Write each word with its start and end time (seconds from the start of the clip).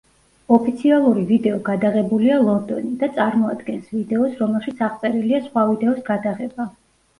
ოფიციალური 0.55 1.25
ვიდეო 1.31 1.59
გადაღებულია 1.67 2.39
ლონდონი 2.47 2.95
და 3.03 3.11
წარმოადგენს 3.19 3.93
ვიდეოს, 3.99 4.35
რომელშიც 4.43 4.85
აღწერილია 4.91 5.45
სხვა 5.47 5.69
ვიდეოს 5.71 6.05
გადაღება. 6.13 6.71